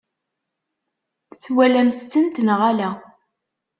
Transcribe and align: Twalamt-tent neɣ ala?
Twalamt-tent 1.43 2.43
neɣ 2.45 2.59
ala? 2.69 2.89